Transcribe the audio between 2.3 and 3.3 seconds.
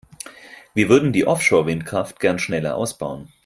schneller ausbauen.